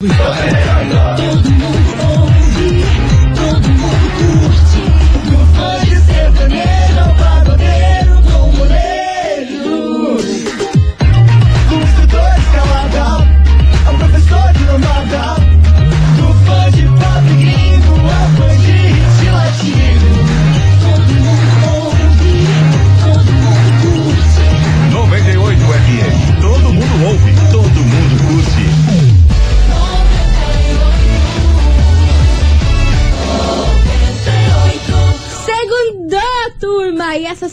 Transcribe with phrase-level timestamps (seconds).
[0.00, 1.17] 最可爱的。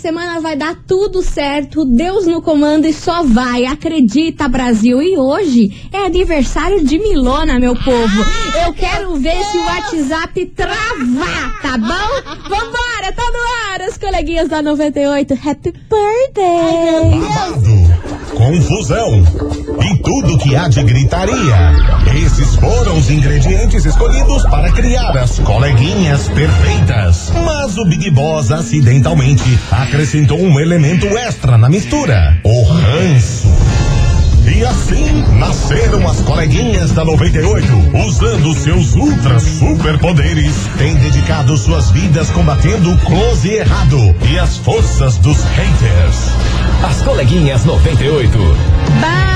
[0.06, 1.84] Semana vai dar tudo certo.
[1.84, 3.66] Deus no comando e só vai.
[3.66, 5.02] Acredita, Brasil.
[5.02, 8.24] E hoje é aniversário de Milona, meu povo.
[8.68, 12.32] Eu quero ver se o WhatsApp travar, tá bom?
[12.44, 15.34] Vambora, tá no ar, as coleguinhas da 98.
[15.34, 17.20] Happy birthday!
[17.20, 17.66] Babado,
[18.36, 19.24] confusão
[19.75, 19.75] e
[20.22, 21.74] tudo que há de gritaria.
[22.16, 27.34] Esses foram os ingredientes escolhidos para criar as coleguinhas perfeitas.
[27.44, 33.50] Mas o Big Boss acidentalmente acrescentou um elemento extra na mistura: o ranço.
[34.48, 37.68] E assim nasceram as coleguinhas da 98,
[38.08, 44.56] usando seus ultra superpoderes, têm dedicado suas vidas combatendo o close e errado e as
[44.58, 46.30] forças dos haters.
[46.88, 49.35] As coleguinhas 98.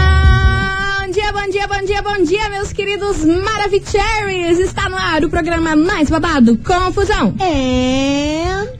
[1.09, 4.59] Bom dia, bom dia, bom dia, bom dia, meus queridos Maravicheries!
[4.59, 7.33] Está no ar o programa mais babado, Confusão.
[7.39, 8.77] É.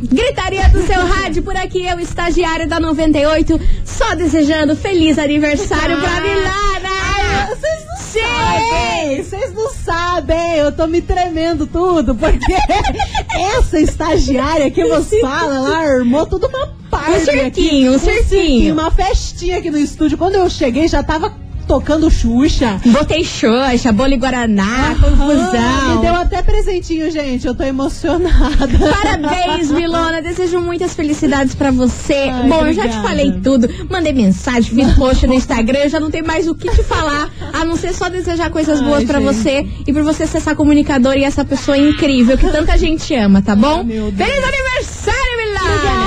[0.00, 6.20] Gritaria do seu rádio, por aqui eu, estagiária da 98, só desejando feliz aniversário pra
[6.20, 7.48] Milana!
[7.48, 8.20] Vocês não Sim!
[8.20, 12.54] sabem, vocês não sabem, eu tô me tremendo tudo, porque
[13.58, 17.10] essa estagiária que você fala, ela armou tudo uma parte.
[17.10, 18.72] Um cirquinho, um cirquinho.
[18.72, 20.16] Uma festinha aqui no estúdio.
[20.16, 22.80] Quando eu cheguei, já tava tocando Xuxa.
[22.86, 26.00] Botei xoxa, bolo e guaraná, Ah, me confusão.
[26.00, 27.46] deu até presentinho, gente.
[27.46, 28.68] Eu tô emocionada.
[29.02, 30.20] Parabéns, Milona.
[30.22, 32.30] Desejo muitas felicidades pra você.
[32.32, 33.08] Ai, Bom, eu já te obrigada.
[33.08, 33.68] falei tudo.
[33.90, 35.78] Mandei mensagem, fiz post no Instagram.
[35.80, 38.80] Eu já não tenho mais o que te falar, a não ser só desejar coisas
[38.80, 39.34] Ai, boas pra gente.
[39.34, 43.40] você e por você ser essa comunicadora e essa pessoa incrível que tanta gente ama,
[43.42, 43.84] tá bom?
[43.84, 44.14] Deus.
[44.14, 45.62] Feliz aniversário, Milona!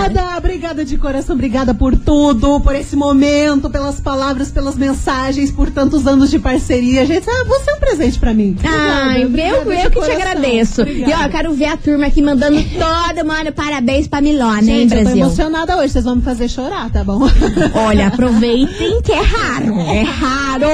[0.06, 5.72] Obrigada, obrigada de coração, obrigada por tudo, por esse momento, pelas palavras, pelas mensagens, por
[5.72, 7.04] tantos anos de parceria.
[7.06, 8.56] Gente, ah, você é um presente pra mim.
[8.64, 10.82] Ai, Obrigada, eu, eu que te agradeço.
[10.84, 11.12] Obrigada.
[11.12, 14.88] E ó, eu quero ver a turma aqui mandando todo mundo parabéns pra Milona, hein,
[14.88, 15.24] Gente, eu tô Brasil?
[15.24, 17.22] emocionada hoje, vocês vão me fazer chorar, tá bom?
[17.74, 19.80] Olha, aproveitem que é raro.
[19.80, 20.68] É raro.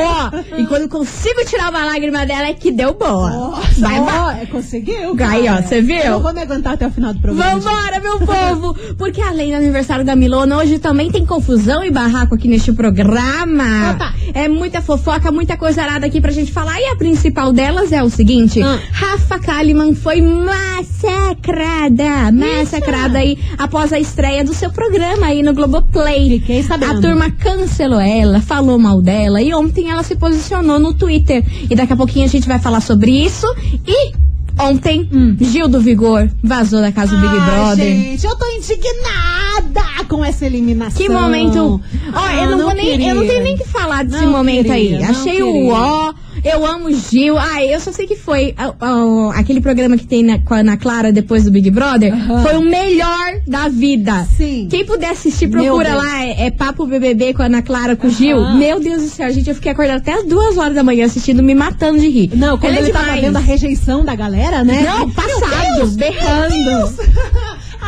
[0.57, 3.29] E quando consigo tirar uma lágrima dela é que deu boa.
[3.29, 5.15] Nossa, Vai, ó, é, conseguiu.
[5.19, 5.63] Aí, ó, cara.
[5.63, 5.95] você viu?
[5.95, 7.51] Eu vou me aguentar até o final do programa.
[7.53, 7.63] gente.
[7.63, 8.75] Vambora, meu povo!
[8.97, 13.91] Porque além aniversário da Milona, hoje também tem confusão e barraco aqui neste programa.
[13.94, 14.13] Opa.
[14.33, 16.79] É muita fofoca, muita coisa arada aqui pra gente falar.
[16.79, 18.79] E a principal delas é o seguinte: Ah.
[18.91, 22.31] Rafa Kalimann foi massacrada.
[22.31, 26.39] Massacrada aí após a estreia do seu programa aí no Globoplay.
[26.39, 26.97] Fiquei sabendo.
[26.97, 31.44] A turma cancelou ela, falou mal dela e ontem ela se posicionou no Twitter.
[31.69, 33.47] E daqui a pouquinho a gente vai falar sobre isso.
[33.88, 34.13] E
[34.59, 37.39] ontem, Gil do Vigor vazou da casa do Big Hum.
[37.41, 37.85] Ai, Brother.
[37.85, 40.97] gente, eu tô indignada com essa eliminação.
[40.97, 41.81] Que momento.
[42.13, 43.07] Ó, Ah, eu não, vou nem.
[43.07, 44.89] Eu não tenho nem que falar desse Não momento aí.
[44.89, 45.73] queria, não Achei o queria.
[45.73, 46.10] ó.
[46.44, 47.38] Eu amo Gil.
[47.38, 50.59] Ah, eu só sei que foi ah, ah, aquele programa que tem na, com a
[50.59, 52.13] Ana Clara depois do Big Brother.
[52.41, 54.25] Foi o melhor da vida.
[54.38, 54.68] Sim.
[54.69, 56.24] Quem puder assistir, procura lá.
[56.24, 58.56] É, é Papo BBB com a Ana Clara, com o Gil.
[58.56, 61.44] Meu Deus do céu, gente, eu fiquei acordada até as duas horas da manhã assistindo,
[61.44, 62.31] me matando de rir.
[62.35, 64.84] Não, quando Ele é ele tava vendo a rejeição da galera, né?
[64.84, 66.94] Não, passado, Deus, berrando.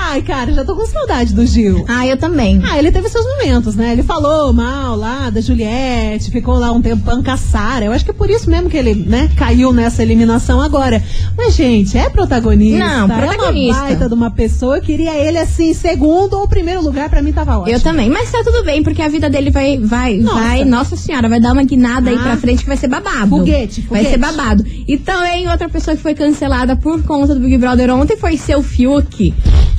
[0.06, 1.86] Ai, cara, já tô com saudade do Gil.
[1.88, 2.62] Ah, eu também.
[2.64, 3.94] Ah, ele teve seus momentos, né?
[3.94, 7.86] Ele falou mal lá da Juliette, ficou lá um tempo a Sara.
[7.86, 11.02] Eu acho que é por isso mesmo que ele, né, caiu nessa eliminação agora.
[11.38, 12.78] Mas, gente, é protagonista.
[12.86, 13.78] Não, protagonista.
[13.78, 14.78] É uma baita de uma pessoa.
[14.78, 17.76] Eu queria ele, assim, segundo ou primeiro lugar, pra mim tava ótimo.
[17.76, 20.40] Eu também, mas tá tudo bem, porque a vida dele vai, vai, Nossa.
[20.40, 22.24] vai, nossa senhora, vai dar uma guinada aí Ah.
[22.24, 23.30] pra frente que vai ser babado.
[23.30, 24.10] Foguete, Vai foguete.
[24.12, 24.64] ser babado.
[24.88, 28.62] E também outra pessoa que foi cancelada por conta do Big Brother ontem foi seu
[28.62, 29.34] Fiuk,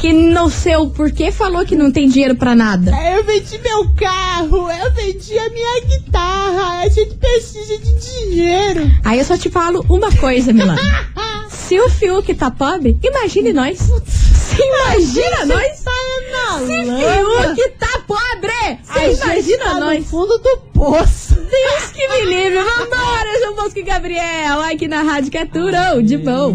[0.05, 2.91] que não sei o porquê falou que não tem dinheiro pra nada.
[3.15, 8.91] Eu vendi meu carro, eu vendi a minha guitarra, a gente precisa de dinheiro.
[9.03, 10.79] Aí eu só te falo uma coisa, Milana.
[11.49, 13.79] Se o Fiuk tá pobre, imagine nós.
[13.79, 15.79] Se imagina nós.
[15.79, 19.99] Se Fiuk tá pobre, A você gente imagina tá nós.
[20.01, 21.35] no fundo do poço.
[21.35, 22.59] Deus que me livre.
[22.59, 24.61] Vambora, João Bosco e Gabriel.
[24.71, 26.55] Aqui na rádio tudo de bom.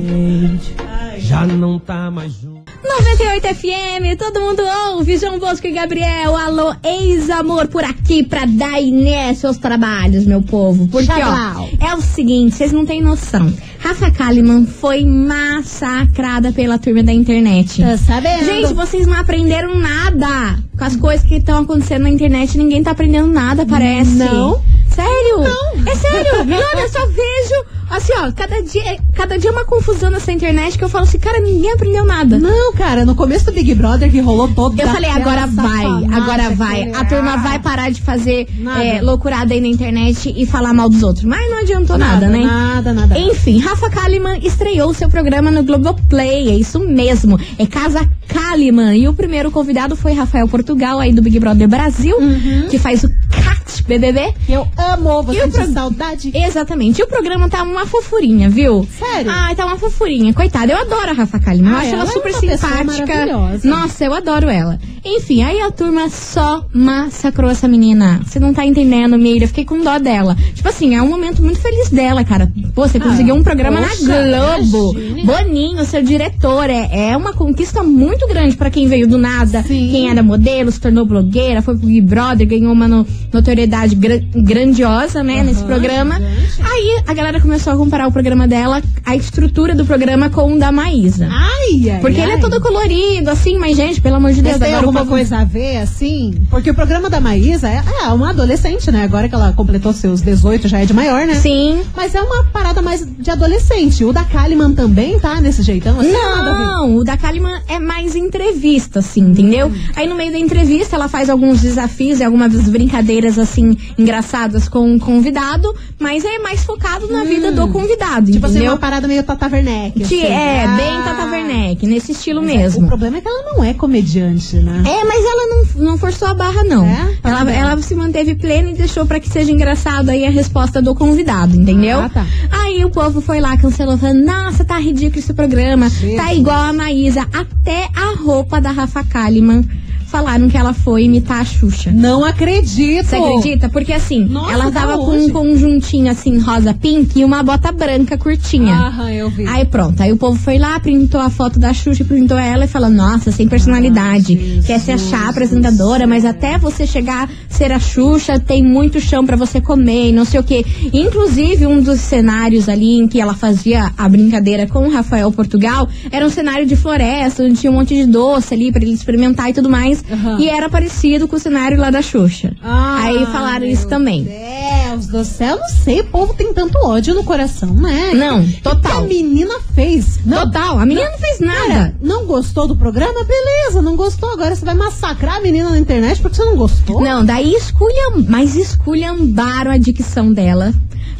[1.18, 2.59] Já não tá mais junto.
[2.84, 8.81] 98 FM, todo mundo ouve, João Bosco e Gabriel, alô, ex-amor por aqui pra dar
[8.81, 10.88] Inés seus trabalhos, meu povo.
[10.88, 13.54] Porque, ó, é o seguinte, vocês não têm noção.
[13.80, 17.81] Rafa Kalimann foi massacrada pela turma da internet.
[17.81, 18.46] Tá sabendo?
[18.46, 22.58] Gente, vocês não aprenderam nada com as coisas que estão acontecendo na internet.
[22.58, 24.12] Ninguém tá aprendendo nada, parece.
[24.12, 24.62] Não.
[25.04, 25.88] Sério?
[25.88, 26.46] É sério.
[26.46, 27.80] Milona, eu só vejo.
[27.90, 31.18] Assim, ó, cada dia, cada dia é uma confusão nessa internet que eu falo assim,
[31.18, 32.38] cara, ninguém aprendeu nada.
[32.38, 36.51] Não, cara, no começo do Big Brother que rolou todo Eu falei, agora vai, agora
[36.51, 36.92] vai.
[36.92, 38.84] A turma vai para parar de fazer Nada.
[38.84, 41.24] é, loucurada aí na internet e falar mal dos outros.
[41.25, 42.44] Mas não adiantou nada, né?
[42.44, 43.18] Nada, nada.
[43.18, 47.40] Enfim, Rafa Kalimann estreou seu programa no Globoplay, é isso mesmo.
[47.57, 48.96] É Casa Kalimann.
[48.98, 52.68] E o primeiro convidado foi Rafael Portugal, aí do Big Brother Brasil, Uhum.
[52.70, 54.34] que faz o CAT BBB.
[54.48, 56.31] Eu amo, você pro- saudade.
[56.34, 57.00] Exatamente.
[57.00, 58.88] E o programa tá uma fofurinha, viu?
[58.98, 59.31] Sério?
[59.34, 60.34] Ai, tá uma fofurinha.
[60.34, 61.72] Coitada, eu adoro a Rafa Kalimann.
[61.72, 63.26] Eu Ah, acho ela, ela é super pessoa simpática.
[63.64, 64.80] Nossa, eu adoro ela.
[65.04, 68.20] Enfim, aí a turma só massacrou essa menina.
[68.26, 69.44] Você não tá entendendo, Miriam.
[69.44, 70.36] Eu fiquei com dó dela.
[70.54, 72.52] Tipo assim, é um momento muito feliz dela, cara.
[72.76, 75.00] Pô, você conseguiu um programa Ah, poxa, na Globo.
[75.00, 75.24] imagine.
[75.26, 76.70] Boninho, seu diretor.
[76.70, 79.63] É, é uma conquista muito grande pra quem veio do nada.
[79.63, 79.89] Sim.
[79.92, 84.21] Quem era modelo, se tornou blogueira, foi pro Big Brother, ganhou uma no- notoriedade gra-
[84.36, 86.19] grandiosa, né, nesse programa.
[86.19, 86.62] gente.
[86.62, 90.60] Aí a galera começou a comparar o programa dela, a estrutura do programa com o
[90.60, 91.27] da Maísa.
[91.31, 92.39] Ai, ai, Porque ele é ai.
[92.39, 95.77] todo colorido, assim, mas, gente, pelo amor de Deus, Mas tem alguma coisa a ver,
[95.77, 96.33] assim?
[96.50, 99.04] Porque o programa da Maísa é, é uma adolescente, né?
[99.04, 101.36] Agora que ela completou seus 18, já é de maior, né?
[101.36, 101.81] Sim.
[101.95, 104.04] Mas é uma parada mais de adolescente.
[104.04, 106.00] O da Kalimann também tá nesse jeitão?
[106.00, 106.18] Assim, ver.
[106.18, 109.72] Não, o da Kalimann é mais entrevista, assim, entendeu?
[109.96, 114.96] Aí no meio da entrevista ela faz alguns desafios e algumas brincadeiras, assim, engraçadas com
[114.96, 118.72] o convidado, mas é mais focado na vida do convidado, Tipo assim, entendeu?
[118.74, 120.00] uma parada meio Tata Werneck.
[120.00, 120.34] Que assim.
[120.34, 120.76] é, Ah.
[120.78, 122.86] bem Tata Werneck, nesse estilo Mas é, mesmo.
[122.86, 124.84] O problema é que ela não é comediante, né?
[124.86, 126.86] É, mas ela não, não forçou a barra, não.
[126.86, 127.18] É?
[127.24, 130.96] Ela, ela se manteve plena e deixou pra que seja engraçado aí a resposta do
[130.96, 132.00] convidado, entendeu?
[132.00, 132.26] Ah, tá.
[132.52, 135.88] Aí o povo foi lá, cancelou, falando, nossa, tá ridículo esse programa.
[136.16, 137.28] Tá igual a Maísa.
[137.34, 139.62] Até a roupa da Rafa Kalimann
[140.10, 141.92] falaram que ela foi imitar a Xuxa.
[141.92, 143.08] Não acredito.
[143.08, 143.70] Você acredita?
[143.70, 145.26] Porque assim, Nossa, ela tá tava com onde?
[145.26, 148.76] um conjuntinho assim, rosa pink e uma bota branca curtinha.
[148.76, 149.46] Aham, eu vi.
[149.48, 152.68] Aí pronto, aí o povo foi lá, printou a foto da Xuxa, printou ela e
[152.68, 157.80] falou, nossa, sem personalidade, quer se achar apresentadora, mas até você chegar a ser a
[157.80, 160.66] Xuxa, tem muito chão pra você comer e não sei o quê.
[160.94, 165.88] Inclusive, um dos cenários ali em que ela fazia a brincadeira com o Rafael Portugal,
[166.12, 169.50] era um cenário de floresta, onde tinha um monte de doce ali pra ele experimentar
[169.50, 170.40] e tudo mais, Aham.
[170.40, 172.54] e era parecido com o cenário lá da Xuxa.
[172.63, 174.24] Ah, aí falaram isso meu também.
[174.24, 178.12] Deus do céu, não sei, o povo tem tanto ódio no coração, né?
[178.13, 179.04] Não, O que a total.
[179.04, 180.19] menina fez?
[180.25, 181.68] Não, Total, a menina não fez nada.
[181.68, 183.24] Cara, não gostou do programa?
[183.24, 184.31] Beleza, não gostou.
[184.31, 187.02] Agora você vai massacrar a menina na internet porque você não gostou?
[187.02, 190.74] Não, daí esculham, mas esculhambaram a dicção dela.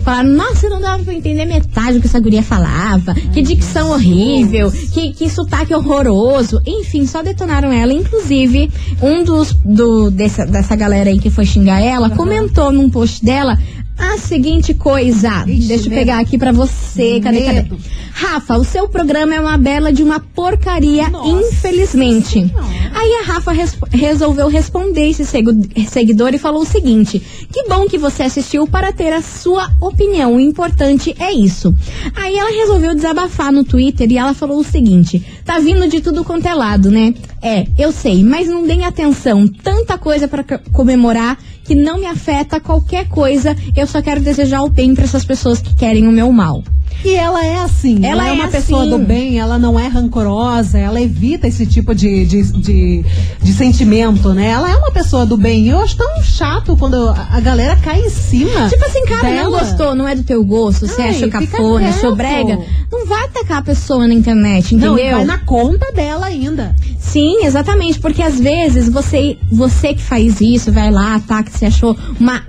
[0.04, 3.14] Falaram, nossa, não dava pra entender metade do que essa guria falava.
[3.14, 6.62] que dicção horrível, que, que sotaque horroroso.
[6.66, 7.94] Enfim, só detonaram ela.
[7.94, 13.24] Inclusive, um dos do, dessa, dessa galera aí que foi xingar ela comentou num post
[13.24, 13.58] dela
[14.00, 15.44] a seguinte coisa.
[15.48, 16.00] Ixi, Deixa eu medo.
[16.00, 17.20] pegar aqui pra você.
[17.20, 17.66] Cadê, cadê?
[18.14, 22.52] Rafa, o seu programa é uma bela de uma porcaria, Nossa infelizmente.
[22.94, 25.52] Aí a Rafa res- resolveu responder esse segu-
[25.88, 27.20] seguidor e falou o seguinte:
[27.52, 30.36] Que bom que você assistiu para ter a sua opinião.
[30.36, 31.74] O importante é isso.
[32.16, 36.24] Aí ela resolveu desabafar no Twitter e ela falou o seguinte: Tá vindo de tudo
[36.26, 37.14] quanto é lado, né?
[37.42, 39.48] É, eu sei, mas não deem atenção.
[39.48, 43.56] Tanta coisa para comemorar que não me afeta qualquer coisa.
[43.78, 46.64] Eu só quero desejar o bem para essas pessoas que querem o meu mal.
[47.04, 47.98] E ela é assim.
[48.06, 48.58] Ela Ela, é é uma assim.
[48.58, 53.06] pessoa do bem, ela não é rancorosa, ela evita esse tipo de, de, de,
[53.42, 54.48] de sentimento, né?
[54.48, 55.68] Ela é uma pessoa do bem.
[55.68, 58.70] Eu acho tão chato quando a, galera cai em cima.
[58.70, 59.60] Tipo assim, cara, não dela.
[59.60, 62.60] gostou, não é do teu gosto, você Ai, achou cafona, achou brega.
[62.92, 64.96] Não vai atacar a pessoa na internet, entendeu?
[64.96, 66.76] Não, vai na conta dela ainda.
[67.00, 71.98] Sim, exatamente, porque às vezes você, você que faz isso, vai lá, ataca, você achou
[72.20, 72.44] uma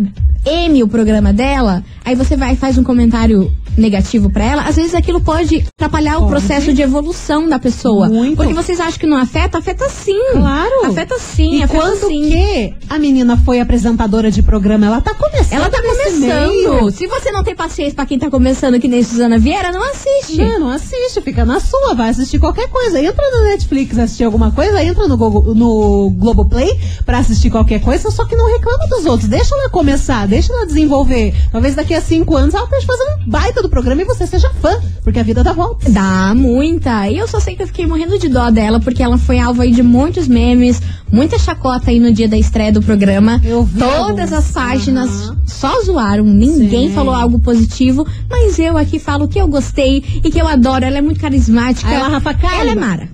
[0.44, 4.76] M o programa dela, aí você vai e faz um comentário negativo pra ela, às
[4.76, 6.30] vezes aquilo pode atrapalhar o Pode.
[6.32, 8.08] processo de evolução da pessoa.
[8.08, 8.36] Muito.
[8.36, 9.58] Porque vocês acham que não afeta?
[9.58, 10.18] Afeta sim.
[10.32, 10.86] Claro.
[10.86, 12.30] Afeta sim, E afeta quando sim.
[12.30, 15.52] que a menina foi apresentadora de programa, ela tá começando.
[15.52, 16.90] Ela tá começando.
[16.90, 20.38] Se você não tem paciência pra quem tá começando, que nem Suzana Vieira, não assiste.
[20.38, 23.00] Não, não assiste, fica na sua, vai assistir qualquer coisa.
[23.00, 28.10] Entra no Netflix assistir alguma coisa, entra no, Gogo, no Globoplay pra assistir qualquer coisa,
[28.10, 29.28] só que não reclama dos outros.
[29.28, 31.34] Deixa ela começar, deixa ela desenvolver.
[31.52, 34.50] Talvez daqui a cinco anos ela esteja fazendo um baita do programa e você seja
[34.60, 35.90] fã, porque a vida dá volta.
[35.90, 37.08] Dá muita.
[37.08, 39.62] E eu só sei que eu fiquei morrendo de dó dela, porque ela foi alvo
[39.62, 43.40] aí de muitos memes, muita chacota aí no dia da estreia do programa.
[43.44, 45.36] Eu vi Todas as páginas Aham.
[45.46, 46.94] só zoaram, ninguém Sim.
[46.94, 50.84] falou algo positivo, mas eu aqui falo que eu gostei e que eu adoro.
[50.84, 51.88] Ela é muito carismática.
[51.88, 52.60] Aí ela, Rafa Kalimann.
[52.60, 53.08] Ela é Mara.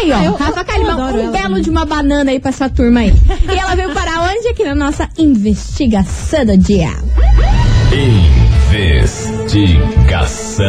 [0.00, 0.16] Aí, ó.
[0.16, 3.14] Ah, eu- Rafa Kalimann, um ela belo de uma banana aí pra essa turma aí.
[3.52, 4.48] e ela veio para onde?
[4.48, 6.90] Aqui na nossa investigação do dia.
[8.76, 10.66] Investigação.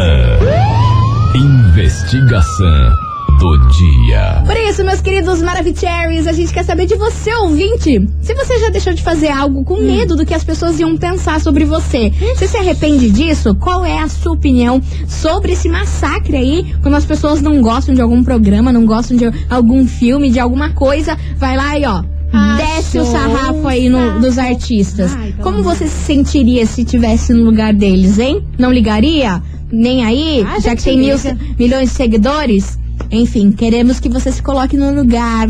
[1.35, 2.89] Investigação
[3.37, 4.43] do dia.
[4.45, 8.07] Por isso, meus queridos Maravicheries, a gente quer saber de você, ouvinte.
[8.21, 11.41] Se você já deixou de fazer algo com medo do que as pessoas iam pensar
[11.41, 12.09] sobre você.
[12.33, 13.53] Você se arrepende disso?
[13.55, 16.75] Qual é a sua opinião sobre esse massacre aí?
[16.81, 20.69] Quando as pessoas não gostam de algum programa, não gostam de algum filme, de alguma
[20.69, 22.16] coisa, vai lá e ó.
[22.57, 25.13] Desce o sarrafo aí no- dos artistas.
[25.15, 28.43] Ai, Como você se sentiria se tivesse no lugar deles, hein?
[28.57, 29.41] Não ligaria?
[29.71, 30.45] Nem aí?
[30.47, 31.15] A já que tem mil,
[31.57, 32.77] milhões de seguidores?
[33.11, 35.47] Enfim, queremos que você se coloque no lugar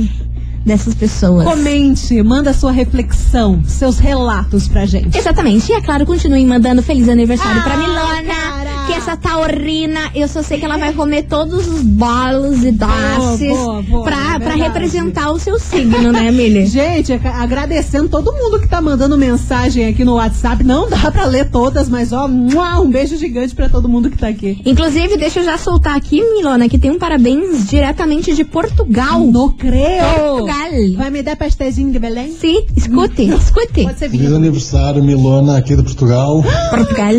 [0.65, 1.45] dessas pessoas.
[1.45, 5.17] Comente, manda sua reflexão, seus relatos pra gente.
[5.17, 5.71] Exatamente.
[5.71, 8.23] E é claro, continuem mandando feliz aniversário pra Ah, Milona.
[8.23, 8.66] cara.
[8.87, 13.49] Que essa taurina, eu só sei que ela vai comer todos os bolos e doces
[13.49, 16.65] boa, boa, pra, é pra representar o seu signo, né, Mili?
[16.67, 20.63] Gente, aca- agradecendo todo mundo que tá mandando mensagem aqui no WhatsApp.
[20.63, 24.29] Não dá pra ler todas, mas ó, um beijo gigante pra todo mundo que tá
[24.29, 24.61] aqui.
[24.65, 29.19] Inclusive, deixa eu já soltar aqui, Milona, que tem um parabéns diretamente de Portugal.
[29.19, 30.03] Não creio!
[30.15, 30.57] Portugal.
[30.95, 32.31] Vai me dar pastezinho de Belém?
[32.31, 33.83] Sim, escute, escute.
[33.83, 36.41] Pode ser Feliz aniversário, Milona, aqui de Portugal.
[36.69, 37.13] Portugal.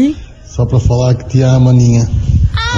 [0.59, 2.11] Só para falar que te amo, Aninha.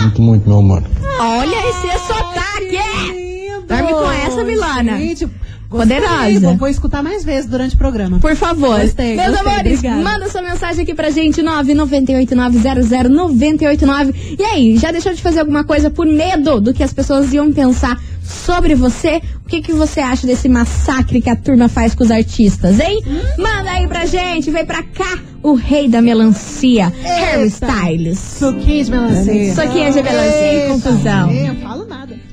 [0.03, 0.85] Muito, muito, meu amor.
[1.19, 2.79] Olha esse sotaque!
[3.11, 3.63] Lindo.
[3.67, 4.99] Dorme com essa, Milana.
[4.99, 5.27] Gente,
[5.71, 6.41] Poderosa.
[6.41, 8.19] Vou, vou escutar mais vezes durante o programa.
[8.19, 8.79] Por favor.
[8.83, 10.03] Gostei, Meus gostei, amores, obrigada.
[10.03, 14.15] manda sua mensagem aqui pra gente, 998900989.
[14.39, 17.51] E aí, já deixou de fazer alguma coisa por medo do que as pessoas iam
[17.51, 19.23] pensar sobre você?
[19.51, 23.03] O que, que você acha desse massacre que a turma faz com os artistas, hein?
[23.37, 27.49] Manda aí pra gente, vem pra cá, o rei da melancia, Harry.
[27.49, 28.17] Styles.
[28.21, 29.55] Suquinho de melancia.
[29.57, 31.33] Suquinho de melancia e Eita, confusão.
[31.33, 32.30] Eu falo nada.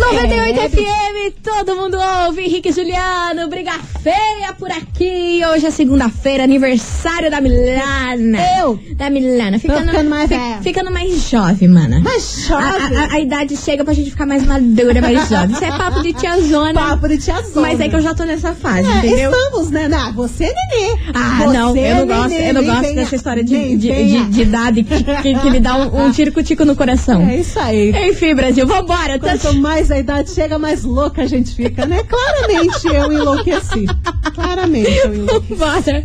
[0.00, 2.42] 98 É, FM, todo mundo ouve.
[2.42, 5.40] Henrique e Juliano, briga feia por aqui.
[5.52, 8.38] Hoje é segunda-feira, aniversário da Milana.
[8.60, 8.80] Eu?
[8.96, 9.58] Da Milana.
[9.58, 10.58] Ficando, ficando mais velha.
[10.62, 12.00] ficando mais jovem, mana.
[12.02, 12.96] Mas A, chove.
[12.96, 15.50] a- a idade chega pra gente ficar mais madura, mais jovem.
[15.52, 16.72] Isso é papo de tiazona.
[16.74, 17.60] Papo de tiazona.
[17.60, 19.30] Mas é que eu já tô nessa fase, É, entendeu?
[19.30, 19.86] estamos, né?
[19.88, 20.98] Não, você, nenê.
[21.14, 24.24] Ah, Você, não, eu não gosto, nenê, eu não gosto dessa história de, de, de-
[24.30, 27.22] de idade que, que- que me dá um, um tico-tico no coração.
[27.28, 27.90] É isso aí.
[28.10, 29.18] Enfim, Brasil, vambora.
[29.18, 32.02] Tá- Quanto mais a idade chega, mais louca a gente fica, né?
[32.04, 33.86] Claramente eu enlouqueci.
[34.34, 35.54] Claramente eu enlouqueci.
[35.54, 36.04] Vambora.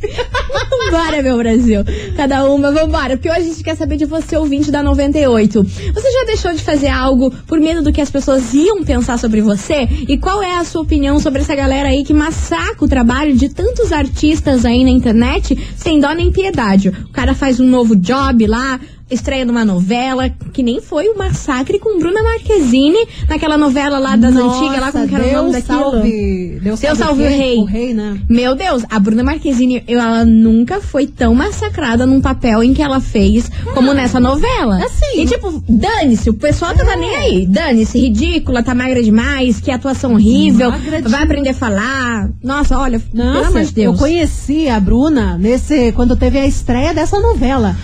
[0.69, 1.81] Vambora, meu Brasil.
[2.15, 3.17] Cada uma, vambora.
[3.17, 5.63] Porque hoje a gente quer saber de você, ouvinte da 98.
[5.63, 9.41] Você já deixou de fazer algo por medo do que as pessoas iam pensar sobre
[9.41, 9.87] você?
[10.07, 13.49] E qual é a sua opinião sobre essa galera aí que massacra o trabalho de
[13.49, 16.89] tantos artistas aí na internet sem dó nem piedade?
[16.89, 18.79] O cara faz um novo job lá.
[19.09, 22.97] Estreia numa novela, que nem foi o massacre com Bruna Marquezine,
[23.29, 25.91] naquela novela lá das antigas, lá como que era o nome Deus daquilo?
[25.91, 27.57] salve, Deus Deus salve, salve o rei.
[27.59, 28.19] O rei, né?
[28.27, 32.99] Meu Deus, a Bruna Marquezine, ela nunca foi tão massacrada num papel em que ela
[32.99, 34.83] fez como nessa novela.
[34.83, 35.21] Assim.
[35.21, 36.95] E tipo, dane-se, o pessoal tava É.
[36.95, 37.45] nem aí.
[37.45, 42.29] Dane-se, ridícula, tá magra demais, que atuação horrível, Magra de- vai aprender a falar.
[42.43, 43.93] Nossa, olha, pelo Nossa, amor de Deus.
[43.93, 47.75] eu conheci a Bruna nesse quando teve a estreia dessa novela.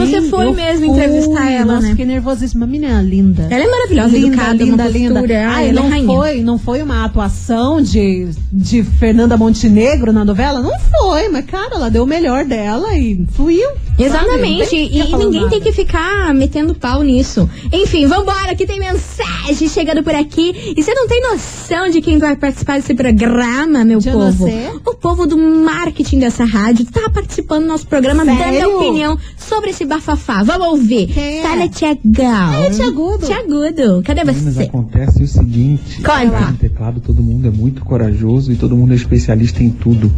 [0.00, 1.90] Ai, você foi mesmo entrevistar ela, nossa, né?
[1.90, 2.66] Fiquei nervosíssima.
[2.66, 3.46] Menina linda.
[3.50, 5.20] Ela é maravilhosa, linda, educada, linda, linda.
[5.48, 6.06] Ai, ela é não rainha.
[6.06, 10.60] foi, não foi uma atuação de, de Fernanda Montenegro na novela?
[10.60, 13.68] Não foi, mas cara, ela deu o melhor dela e fluiu.
[13.98, 14.88] Exatamente, sabe?
[14.88, 15.70] Tem e, falando ninguém tem nada.
[15.70, 17.48] que ficar metendo pau nisso.
[17.72, 20.74] Enfim, vambora, que tem mensagem chegando por aqui.
[20.76, 24.32] E você não tem noção de quem vai participar desse programa, meu De povo.
[24.32, 24.70] você?
[24.84, 28.64] O povo do marketing dessa rádio tá participando do nosso programa, dando Sério?
[28.64, 30.42] a opinião sobre esse bafafá.
[30.42, 31.10] Vamos ouvir.
[31.18, 31.42] É?
[31.42, 32.64] Fala, Tiagão.
[32.64, 33.26] É, Tiagudo.
[33.26, 34.62] Tiagudo, cadê Mas você?
[34.64, 36.50] acontece o seguinte, Conta.
[36.50, 40.12] no teclado todo mundo é muito corajoso e todo mundo é especialista em tudo.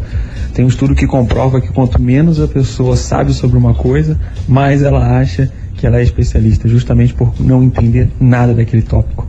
[0.55, 4.19] Tem um estudo que comprova que quanto menos a pessoa sabe sobre uma coisa,
[4.49, 9.27] mais ela acha que ela é especialista, justamente por não entender nada daquele tópico.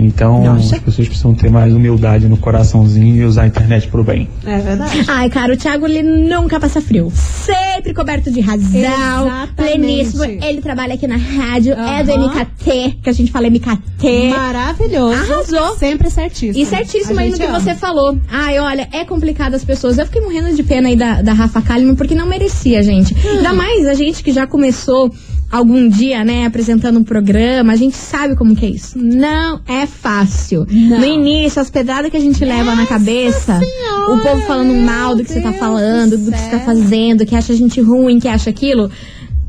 [0.00, 0.76] Então, Nossa.
[0.76, 4.28] as pessoas precisam ter mais humildade no coraçãozinho e usar a internet pro bem.
[4.46, 5.04] É verdade.
[5.06, 7.12] Ai, cara, o Thiago ele nunca passa frio.
[7.14, 8.80] Sempre coberto de razão.
[8.80, 9.52] Exatamente.
[9.54, 10.24] Pleníssimo.
[10.24, 11.74] Ele trabalha aqui na rádio.
[11.74, 12.10] É do.
[12.20, 14.30] MKT, que a gente fala MKT.
[14.30, 15.32] Maravilhoso.
[15.32, 15.76] Arrasou.
[15.76, 16.62] Sempre certíssimo.
[16.62, 17.60] E certíssimo A aí no que ama.
[17.60, 18.18] você falou.
[18.30, 19.98] Ai, olha, é complicado as pessoas.
[19.98, 23.14] Eu fiquei morrendo de pena aí da, da Rafa Kalimann, porque não merecia, gente.
[23.14, 23.36] Hum.
[23.36, 25.12] Ainda mais a gente que já começou
[25.50, 28.96] algum dia, né, apresentando um programa, a gente sabe como que é isso.
[28.96, 30.66] Não é fácil.
[30.70, 31.00] Não.
[31.00, 35.16] No início, as pedradas que a gente leva na cabeça, Senhora, o povo falando mal
[35.16, 37.56] do que você tá Deus falando, do do que você tá fazendo, que acha a
[37.56, 38.90] gente ruim, que acha aquilo.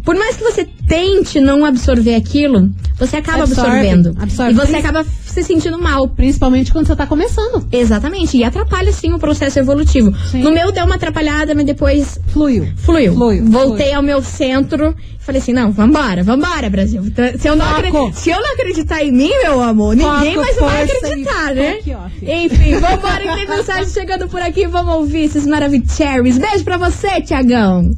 [0.04, 4.16] Por mais que você tente não absorver aquilo, você acaba Absorve, absorvendo.
[4.20, 4.52] absorve.
[4.52, 6.08] E você acaba se sentindo mal.
[6.10, 7.66] Principalmente quando você tá começando.
[7.72, 8.36] Exatamente.
[8.38, 10.14] E atrapalha sim o processo evolutivo.
[10.30, 10.42] Sim.
[10.42, 12.68] No meu deu uma atrapalhada, mas depois Fluiu.
[12.78, 13.14] fluiu.
[13.14, 13.98] Fluiu, Voltei fluiu.
[13.98, 17.04] ao meu centro e falei assim: não, vambora, vambora, Brasil.
[17.40, 20.84] Se eu, não se eu não acreditar em mim, meu amor, ninguém Foco, mais vai
[20.84, 21.78] acreditar, né?
[22.22, 24.66] Enfim, vambora que tem mensagem chegando por aqui.
[24.68, 26.38] Vamos ouvir esses maravilhosos.
[26.38, 27.90] Beijo pra você, Tiagão.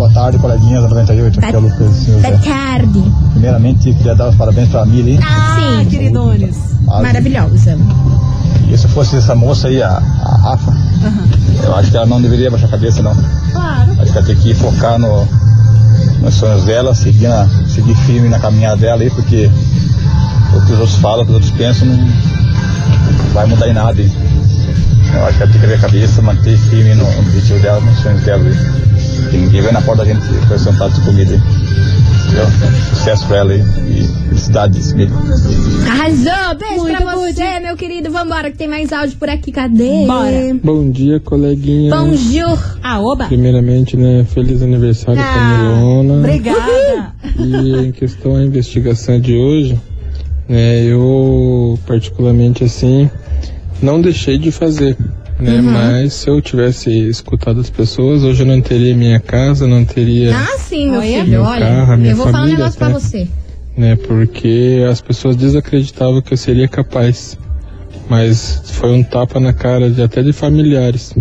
[0.00, 1.38] Boa tarde, coleguinhas da 98.
[1.40, 2.06] Aqui é o Lucas.
[2.22, 3.04] Da tarde.
[3.32, 5.20] Primeiramente, queria dar os parabéns pra Mili.
[5.22, 5.88] Ah, Sim.
[5.90, 6.56] queridones.
[6.88, 7.76] A- Maravilhosa.
[8.70, 9.90] E se fosse essa moça aí, a,
[10.22, 10.72] a Rafa,
[11.64, 13.14] eu acho que ela não deveria baixar a cabeça, não.
[13.52, 13.92] Claro.
[14.00, 15.28] Acho que ela tem que focar no,
[16.22, 19.50] nos sonhos dela, seguir, na, seguir firme na caminhada dela aí, porque
[20.56, 22.08] o que os outros falam, o que os outros pensam, não
[23.34, 24.00] vai mudar em nada.
[24.00, 24.10] hein.
[25.12, 27.98] Eu acho que ela tem que abrir a cabeça, manter firme no objetivo dela, nos
[27.98, 28.42] sonhos dela.
[28.42, 28.89] aí.
[29.30, 31.32] Tem ninguém vai na porta da gente oferecer um prato de comida.
[31.34, 31.40] aí.
[32.94, 33.60] Sucesso pra ela aí.
[33.60, 35.12] E felicidades, Mili.
[35.90, 36.58] Arrasou.
[36.58, 38.10] Beijo Muito pra você, meu querido.
[38.10, 39.50] Vambora que tem mais áudio por aqui.
[39.52, 40.06] Cadê?
[40.06, 40.56] Bora.
[40.62, 41.90] Bom dia, coleguinha.
[41.94, 42.58] Bonjour.
[42.82, 43.26] Ah, oba.
[43.26, 46.14] Primeiramente, né, feliz aniversário pra Ah, Milona.
[46.18, 47.12] Obrigada.
[47.38, 49.78] E em questão à investigação de hoje,
[50.48, 53.10] né, eu particularmente assim
[53.82, 54.96] não deixei de fazer,
[55.40, 55.54] né?
[55.56, 55.62] Uhum.
[55.62, 60.36] Mas se eu tivesse escutado as pessoas, hoje eu não teria minha casa, não teria,
[60.36, 61.06] Ah, sim, meu Olha.
[61.20, 61.28] filho.
[61.28, 62.98] Meu Olha, carro, minha eu vou falar um família negócio pra até.
[62.98, 63.28] você.
[63.76, 63.96] né?
[63.96, 67.38] Porque as pessoas desacreditavam que eu seria capaz.
[68.08, 71.14] Mas foi um tapa na cara de até de familiares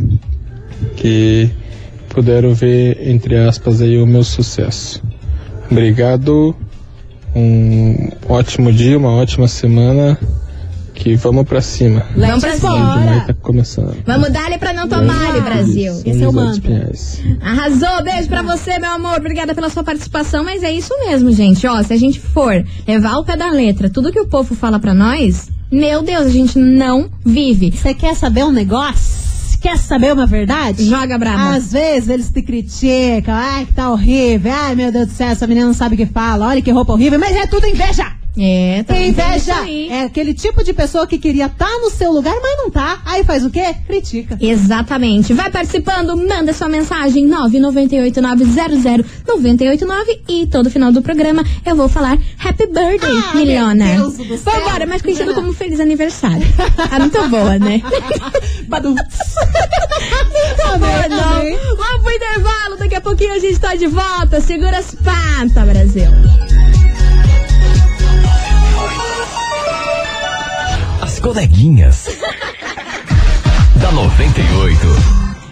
[0.95, 1.49] que
[2.09, 5.01] puderam ver, entre aspas, aí o meu sucesso.
[5.69, 6.55] Obrigado,
[7.35, 10.17] um ótimo dia, uma ótima semana.
[10.99, 12.05] Que vamos pra cima.
[12.15, 12.97] Vamos pra O cima.
[12.99, 13.95] demais tá começando.
[14.05, 15.43] Vamos dar-lhe pra não tomar, Vamos.
[15.43, 15.93] Brasil.
[16.05, 16.91] Esse é o mantra.
[17.41, 19.15] Arrasou, beijo pra você, meu amor.
[19.17, 21.65] Obrigada pela sua participação, mas é isso mesmo, gente.
[21.65, 22.53] Ó, se a gente for
[22.85, 26.29] levar ao pé da letra tudo que o povo fala pra nós, meu Deus, a
[26.29, 27.71] gente não vive.
[27.71, 29.29] Você quer saber um negócio?
[29.61, 30.85] Quer saber uma verdade?
[30.85, 31.55] Joga braba.
[31.55, 35.45] Às vezes eles te criticam, ai que tá horrível, ai meu Deus do céu, essa
[35.47, 38.18] menina não sabe o que fala, olha que roupa horrível, mas é tudo inveja!
[38.41, 39.53] É, tá Inveja
[39.89, 43.01] é aquele tipo de pessoa que queria estar no seu lugar, mas não tá.
[43.05, 43.75] Aí faz o quê?
[43.85, 44.37] Critica.
[44.39, 45.33] Exatamente.
[45.33, 52.67] Vai participando, manda sua mensagem 998900989 e todo final do programa eu vou falar Happy
[52.67, 53.85] Birthday, Ah, Milona.
[53.85, 54.53] meu Deus do céu.
[54.53, 56.45] Vambora, mais conhecido como Feliz Aniversário.
[56.91, 57.81] Ah, muito boa, né?
[58.69, 58.95] Badum.
[58.95, 59.03] Tá
[60.77, 61.41] bom, não.
[61.75, 64.39] Vamos pro intervalo, daqui a pouquinho a gente tá de volta.
[64.39, 66.07] Segura as patas, Brasil.
[71.29, 72.05] Coleguinhas.
[73.75, 74.79] da 98.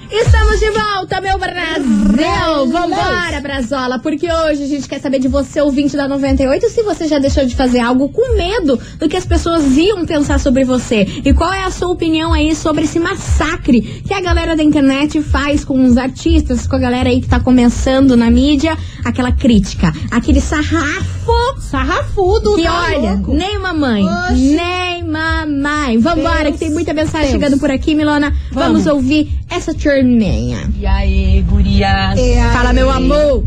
[0.09, 2.71] Estamos de volta, meu Brasil!
[2.71, 7.07] Vambora, Brazola, porque hoje a gente quer saber de você, ouvinte da 98, se você
[7.07, 11.03] já deixou de fazer algo com medo do que as pessoas iam pensar sobre você.
[11.23, 15.21] E qual é a sua opinião aí sobre esse massacre que a galera da internet
[15.21, 19.93] faz com os artistas, com a galera aí que tá começando na mídia, aquela crítica,
[20.09, 21.27] aquele sarrafo
[21.59, 23.33] Sarrafudo, que tá olha, louco.
[23.33, 24.55] nem mamãe, Oxi.
[24.55, 25.97] nem mamãe.
[25.99, 27.41] Vambora, Deus, que tem muita mensagem Deus.
[27.41, 28.33] chegando por aqui, Milona.
[28.51, 28.87] Vamos, Vamos.
[28.87, 30.69] ouvir essa turminha.
[30.79, 32.17] E aí, gurias?
[32.17, 32.53] E aí?
[32.53, 33.43] Fala, meu amor.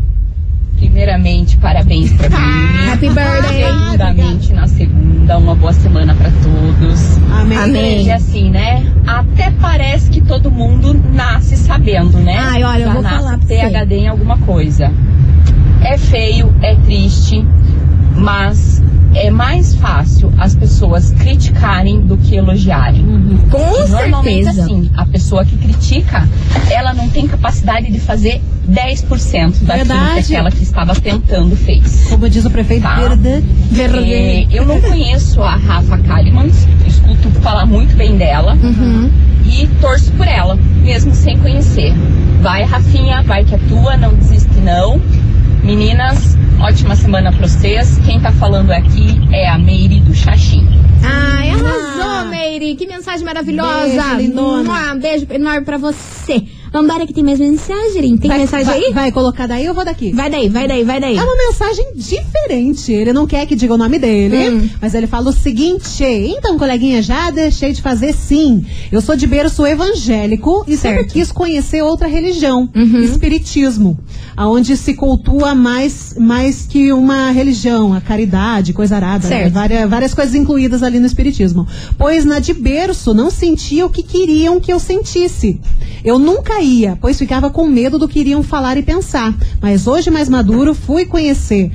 [0.77, 2.89] Primeiramente, parabéns pra mim.
[2.91, 3.65] Happy birthday.
[3.65, 7.17] Segundamente, na segunda, uma boa semana pra todos.
[7.31, 7.57] Amém.
[7.57, 8.05] Amém.
[8.07, 8.91] E assim, né?
[9.05, 12.35] Até parece que todo mundo nasce sabendo, né?
[12.35, 13.69] Ai, olha, eu Já vou nasce falar pra você.
[13.69, 14.91] PhD em alguma coisa.
[15.83, 17.45] É feio, é triste,
[18.15, 18.81] mas
[19.13, 23.03] é mais fácil as pessoas criticarem do que elogiarem.
[23.49, 24.63] Com Normalmente, certeza.
[24.63, 26.27] assim, a pessoa que critica,
[26.69, 30.13] ela não tem capacidade de fazer 10% daquilo Verdade.
[30.27, 32.05] que aquela que estava tentando fez.
[32.09, 32.95] Como diz o prefeito Tá.
[32.95, 33.43] Verde.
[33.71, 34.13] Verdade.
[34.13, 36.47] É, eu não conheço a Rafa Kalimann,
[36.87, 39.09] escuto falar muito bem dela Uhum.
[39.45, 41.93] e torço por ela, mesmo sem conhecer.
[42.41, 44.99] Vai, Rafinha, vai que é tua, não desiste não.
[45.63, 47.97] Meninas, ótima semana pra vocês.
[48.05, 50.67] Quem tá falando aqui é a Meire do Xaxim.
[51.03, 52.75] Ai, arrasou, Meire.
[52.75, 54.15] Que mensagem maravilhosa.
[54.17, 56.43] Beijo, Um beijo enorme pra você.
[56.71, 58.15] Vambora que tem mais mensagem.
[58.17, 58.93] Tem vai, mensagem vai, aí?
[58.93, 60.13] Vai colocar daí ou vou daqui?
[60.13, 61.17] Vai daí, vai daí, vai daí.
[61.17, 62.93] É uma mensagem diferente.
[62.93, 64.69] Ele não quer que diga o nome dele, Hum.
[64.81, 68.65] mas ele fala o seguinte: então, coleguinha, já deixei de fazer sim.
[68.89, 71.11] Eu sou de berço evangélico e sempre Certo.
[71.13, 73.01] quis conhecer outra religião, Uhum.
[73.01, 73.99] espiritismo.
[74.41, 79.49] Aonde se cultua mais, mais que uma religião, a caridade, coisa arada, né?
[79.49, 81.67] Várias, várias coisas incluídas ali no espiritismo.
[81.95, 85.61] Pois na de berço não sentia o que queriam que eu sentisse.
[86.03, 89.31] Eu nunca ia, pois ficava com medo do que iriam falar e pensar.
[89.61, 91.71] Mas hoje, mais maduro, fui conhecer.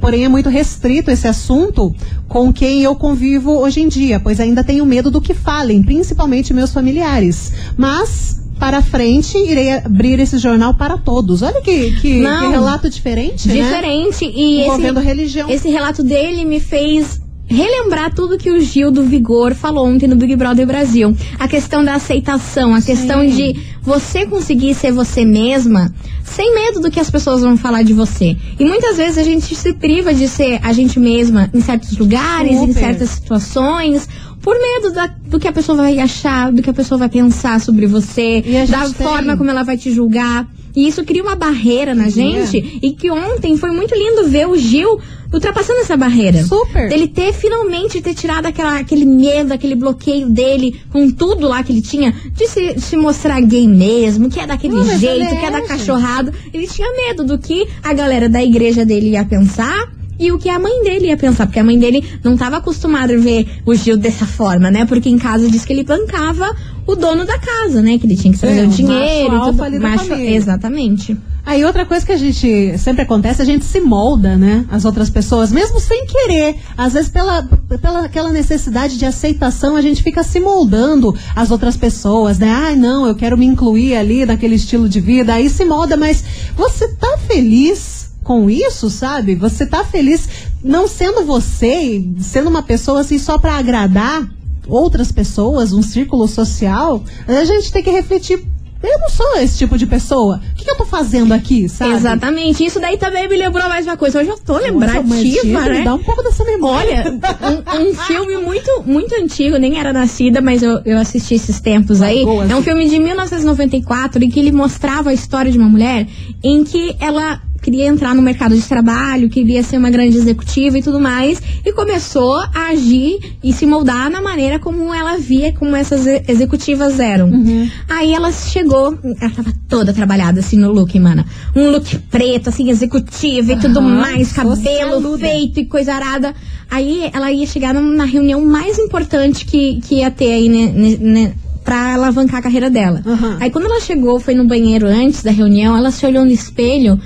[0.00, 1.94] Porém, é muito restrito esse assunto
[2.26, 6.54] com quem eu convivo hoje em dia, pois ainda tenho medo do que falem, principalmente
[6.54, 7.52] meus familiares.
[7.76, 8.35] Mas.
[8.58, 11.42] Para frente, irei abrir esse jornal para todos.
[11.42, 13.54] Olha que, que, que relato diferente, né?
[13.54, 14.24] Diferente.
[14.24, 15.50] E Envolvendo esse, religião.
[15.50, 20.16] esse relato dele me fez relembrar tudo que o Gil do Vigor falou ontem no
[20.16, 21.16] Big Brother Brasil.
[21.38, 25.92] A questão da aceitação, a questão de você conseguir ser você mesma
[26.24, 28.36] sem medo do que as pessoas vão falar de você.
[28.58, 32.52] E muitas vezes a gente se priva de ser a gente mesma em certos lugares,
[32.52, 32.74] em Super.
[32.80, 34.08] certas situações.
[34.42, 37.60] Por medo da- do que a pessoa vai achar, do que a pessoa vai pensar
[37.60, 40.46] sobre você, da tem- forma como ela vai te julgar.
[40.76, 42.78] E isso cria uma barreira na gente.
[42.82, 45.00] E que ontem foi muito lindo ver o Gil
[45.32, 46.44] ultrapassando essa barreira.
[46.44, 46.88] Super.
[46.88, 51.72] Dele ter finalmente ter tirado aquela, aquele medo, aquele bloqueio dele, com tudo lá que
[51.72, 55.34] ele tinha, de se, se mostrar gay mesmo, que é daquele Não, jeito, ele que
[55.34, 55.68] é é, da gente.
[55.68, 56.32] cachorrada.
[56.52, 59.95] Ele tinha medo do que a galera da igreja dele ia pensar.
[60.18, 63.14] E o que a mãe dele ia pensar, porque a mãe dele não estava acostumada
[63.14, 64.84] a ver o Gil dessa forma, né?
[64.86, 66.54] Porque em casa diz que ele bancava
[66.86, 67.98] o dono da casa, né?
[67.98, 69.62] Que ele tinha que trazer É, o dinheiro macho tudo.
[69.64, 71.16] ali Macho- exatamente.
[71.44, 74.64] Aí outra coisa que a gente sempre acontece, a gente se molda, né?
[74.68, 76.56] As outras pessoas, mesmo sem querer.
[76.76, 77.42] Às vezes pela,
[77.80, 82.50] pela aquela necessidade de aceitação, a gente fica se moldando as outras pessoas, né?
[82.50, 85.34] Ai, não, eu quero me incluir ali naquele estilo de vida.
[85.34, 86.24] Aí se molda, mas
[86.56, 89.36] você tá feliz com isso, sabe?
[89.36, 90.28] Você tá feliz
[90.62, 94.28] não sendo você, sendo uma pessoa assim só pra agradar
[94.66, 97.04] outras pessoas, um círculo social?
[97.28, 98.44] A gente tem que refletir.
[98.82, 100.40] Eu não sou esse tipo de pessoa.
[100.52, 101.94] O que, que eu tô fazendo aqui, sabe?
[101.94, 102.64] Exatamente.
[102.64, 104.20] Isso daí também me lembrou mais uma coisa.
[104.20, 105.82] Hoje eu tô lembrativa, né?
[105.82, 107.04] Dá um pouco dessa memória.
[107.06, 111.58] Olha, um, um filme muito, muito antigo, nem era nascida, mas eu, eu assisti esses
[111.60, 112.24] tempos aí.
[112.24, 116.06] Boa, é um filme de 1994 em que ele mostrava a história de uma mulher
[116.42, 120.82] em que ela queria entrar no mercado de trabalho, queria ser uma grande executiva e
[120.82, 125.74] tudo mais, e começou a agir e se moldar na maneira como ela via como
[125.74, 127.28] essas executivas eram.
[127.28, 127.68] Uhum.
[127.88, 131.26] Aí ela chegou, ela tava toda trabalhada assim no look, mana.
[131.56, 136.32] Um look preto, assim, executiva e tudo mais, cabelo feito e coisa arada.
[136.70, 141.34] Aí ela ia chegar na, reunião mais importante que, que ia ter aí, né, né,
[141.64, 143.02] pra alavancar a carreira dela.
[143.04, 143.38] Aham.
[143.40, 147.00] Aí quando ela chegou, foi no banheiro antes da reunião, ela se olhou no espelho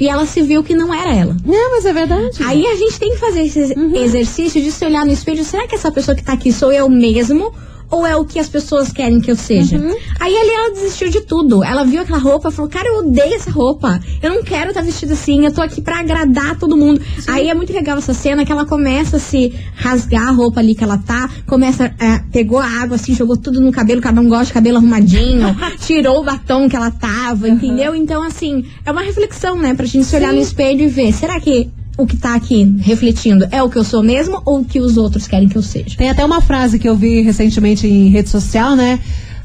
[0.00, 1.36] e ela se viu que não era ela.
[1.44, 2.42] Não, mas é verdade.
[2.42, 5.44] Aí a gente tem que fazer esse exercício de se olhar no espelho.
[5.44, 7.52] Será que essa pessoa que tá aqui sou eu mesmo?
[7.90, 9.76] Ou é o que as pessoas querem que eu seja?
[10.20, 11.64] Aí ali ela desistiu de tudo.
[11.64, 14.00] Ela viu aquela roupa e falou: Cara, eu odeio essa roupa.
[14.22, 15.44] Eu não quero estar vestida assim.
[15.44, 17.00] Eu tô aqui pra agradar todo mundo.
[17.26, 20.74] Aí é muito legal essa cena que ela começa a se rasgar a roupa ali
[20.74, 21.28] que ela tá.
[21.46, 24.00] Começa, é, pegou a água assim, jogou tudo no cabelo.
[24.00, 25.56] Cada um gosta de cabelo arrumadinho.
[25.80, 27.94] tirou o batom que ela tava, entendeu?
[27.94, 29.74] Então, assim, é uma reflexão, né?
[29.74, 31.68] Pra gente se olhar no espelho e ver: será que
[32.02, 34.96] o que tá aqui refletindo é o que eu sou mesmo ou o que os
[34.96, 35.96] outros querem que eu seja?
[35.96, 39.00] Tem até uma frase que eu vi recentemente em rede social, né?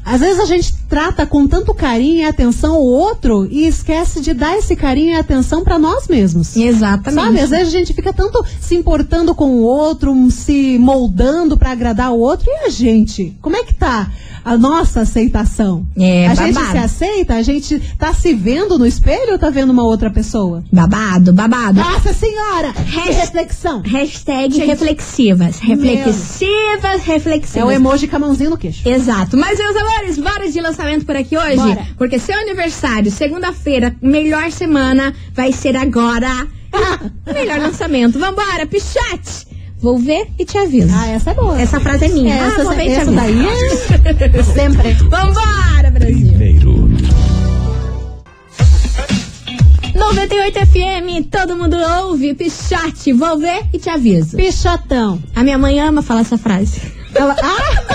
[0.06, 4.32] Às vezes a gente trata com tanto carinho e atenção o outro e esquece de
[4.32, 6.56] dar esse carinho e atenção pra nós mesmos.
[6.56, 7.24] Exatamente.
[7.24, 11.72] Sabe, às vezes a gente fica tanto se importando com o outro, se moldando pra
[11.72, 12.48] agradar o outro.
[12.48, 13.36] E a gente?
[13.42, 14.08] Como é que tá
[14.46, 15.84] a nossa aceitação?
[15.98, 16.70] É, a gente babado.
[16.70, 17.34] se aceita?
[17.34, 20.62] A gente tá se vendo no espelho ou tá vendo uma outra pessoa?
[20.72, 21.80] Babado, babado.
[21.80, 22.68] Nossa senhora!
[22.68, 23.82] Hasht- reflexão!
[23.84, 25.58] Hashtag reflexivas.
[25.58, 27.56] Reflexivas, reflexivas.
[27.56, 28.88] É o emoji com a mãozinha no queixo.
[28.88, 29.36] Exato.
[29.36, 31.56] Mas, meus amores, bora de lançamento por aqui hoje?
[31.56, 31.86] Bora.
[31.98, 36.46] Porque seu aniversário, segunda-feira, melhor semana, vai ser agora.
[37.34, 38.16] melhor lançamento.
[38.16, 39.55] Vambora, pichate!
[39.86, 40.92] Vou ver e te aviso.
[40.92, 41.60] Ah, essa é boa.
[41.60, 42.34] Essa frase é minha.
[42.34, 43.14] Essa, ah, vou ver e te essa aviso.
[43.14, 43.46] daí
[44.34, 44.92] é sempre.
[44.94, 46.26] Vambora, Brasil!
[46.26, 46.90] Primeiro.
[49.94, 54.36] 98 FM, todo mundo ouve, pichate, vou ver e te aviso.
[54.36, 55.22] Pichotão.
[55.36, 56.80] A minha mãe ama falar essa frase.
[57.14, 57.85] Ela, ah,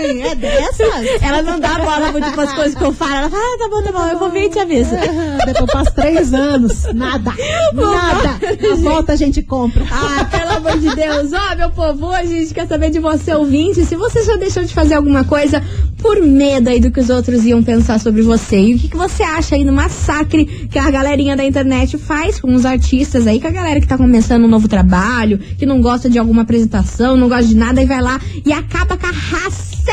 [0.00, 0.22] mãe?
[0.22, 1.22] É dessas?
[1.22, 3.14] Ela não dá bola muito pras coisas que eu falo.
[3.14, 4.90] Ela fala, ah, tá bom, tá bom, eu vou ver e te aviso.
[4.94, 6.84] Ah, Depois passa três anos.
[6.94, 7.32] Nada.
[7.72, 8.40] Nada.
[8.68, 9.84] Na volta a gente compra.
[9.90, 11.32] Ah, pelo amor de Deus.
[11.32, 14.62] Ó, meu povo, hoje a gente quer saber de você, ouvinte, se você já deixou
[14.62, 15.62] de fazer alguma coisa
[15.98, 18.58] por medo aí do que os outros iam pensar sobre você.
[18.58, 22.40] E o que, que você acha aí do massacre que a galerinha da internet faz
[22.40, 25.80] com os artistas aí, com a galera que tá começando um novo trabalho, que não
[25.80, 29.10] gosta de alguma apresentação, não gosta de nada, e vai lá e acaba com a
[29.10, 29.90] raça do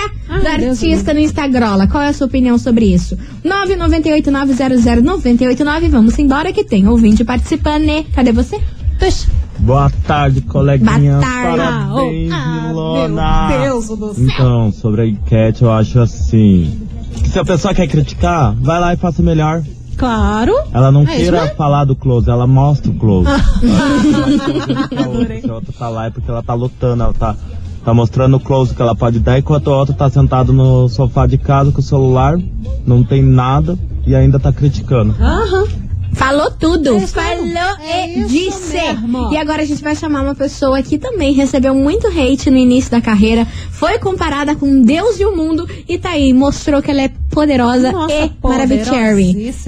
[0.48, 1.88] Ai, Deus artista no Instagram.
[1.88, 3.18] Qual é a sua opinião sobre isso?
[3.46, 5.90] 998-900-989.
[5.90, 8.06] Vamos embora que tem ouvinte participando, né?
[8.14, 8.60] Cadê você?
[9.60, 11.14] Boa tarde, coleguinha.
[11.18, 11.58] Boa tarde.
[11.58, 13.48] Parabéns, Ah, Milona.
[13.50, 14.24] meu Deus do céu.
[14.26, 16.80] Então, sobre a enquete, eu acho assim.
[17.24, 19.64] Que se a pessoa quer criticar, vai lá e faça melhor.
[19.98, 20.54] Claro.
[20.74, 21.56] Ela não É isso queira mesmo.
[21.56, 23.28] falar do close, ela mostra o close.
[24.96, 25.42] Adorei.
[25.42, 27.36] Se a outra tá lá é porque ela tá lutando, ela tá,
[27.88, 31.26] tá mostrando o close que ela pode dar, enquanto a outra tá sentado no sofá
[31.26, 32.38] de casa com o celular,
[32.86, 35.16] não tem nada e ainda tá criticando.
[35.18, 35.87] Aham.
[36.28, 36.98] Falou tudo.
[36.98, 37.78] É Falou.
[37.80, 38.28] É e isso
[38.60, 38.74] disse.
[38.74, 39.32] mesmo.
[39.34, 42.92] E agora a gente vai chamar uma pessoa que também recebeu muito hate no início
[42.92, 43.46] da carreira.
[43.72, 45.68] Foi comparada com Deus e o mundo.
[45.88, 48.92] E tá aí, mostrou que ela é poderosa Nossa, e maravilhosa.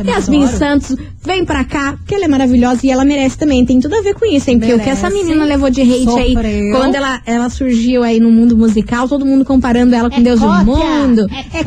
[0.06, 0.48] Yasmin.
[0.48, 3.66] Santos, vem pra cá, porque ela é maravilhosa e ela merece também.
[3.66, 4.60] Tem tudo a ver com isso, hein?
[4.60, 5.28] Porque o que essa Merece.
[5.28, 6.72] menina levou de hate aí, Sofreu.
[6.76, 10.42] quando ela, ela surgiu aí no mundo musical, todo mundo comparando ela com É Deus
[10.42, 11.28] e o mundo.
[11.32, 11.60] é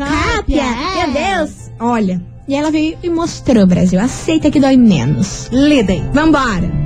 [0.53, 1.05] é.
[1.07, 1.51] meu Deus.
[1.79, 3.99] Olha, e ela veio e mostrou, Brasil.
[3.99, 5.49] Aceita que dói menos.
[5.51, 6.03] Lidem.
[6.11, 6.82] Vambora!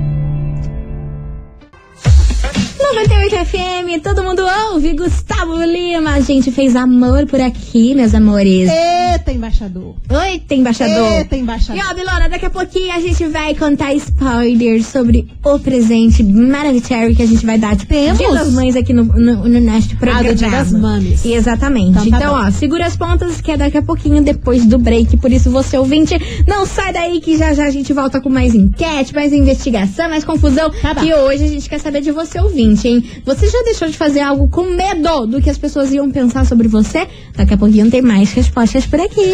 [2.94, 4.94] 98 FM, todo mundo ouve.
[4.94, 8.68] Gustavo Lima, a gente fez amor por aqui, meus amores.
[8.70, 9.94] Eita, embaixador.
[10.10, 11.12] Oi, tem embaixador.
[11.12, 11.82] Eita, embaixador.
[11.82, 16.78] E ó, Bilona, daqui a pouquinho a gente vai contar spoilers sobre o presente maravilhoso
[17.16, 18.18] que a gente vai dar de Temos?
[18.18, 20.30] Dia das Mães aqui no, no, no nosso programa.
[20.30, 21.24] Ah, Dia das Mames.
[21.24, 21.90] Exatamente.
[21.90, 22.46] Então Então, tá bom.
[22.46, 25.16] ó, segura as pontas que é daqui a pouquinho depois do break.
[25.16, 26.14] Por isso, você ouvinte,
[26.46, 30.24] não sai daí que já já a gente volta com mais enquete, mais investigação, mais
[30.24, 30.70] confusão.
[30.82, 33.02] Tá e hoje a gente quer saber de você, ouvinte, hein?
[33.24, 36.68] Você já deixou de fazer algo com medo do que as pessoas iam pensar sobre
[36.68, 37.08] você?
[37.34, 39.32] Daqui a pouquinho tem mais respostas por aqui.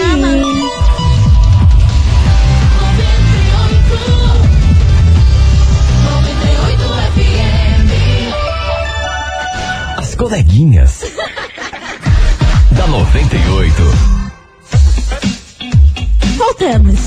[9.99, 11.01] As coleguinhas.
[12.77, 13.83] da 98.
[16.37, 17.01] Voltamos.